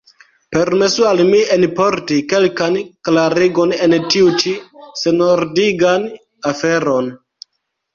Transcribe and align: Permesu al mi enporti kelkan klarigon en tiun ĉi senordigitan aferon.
Permesu 0.55 1.03
al 1.09 1.21
mi 1.27 1.41
enporti 1.57 2.17
kelkan 2.33 2.79
klarigon 3.11 3.77
en 3.91 3.97
tiun 4.17 4.43
ĉi 4.43 4.57
senordigitan 5.05 6.13
aferon. 6.57 7.17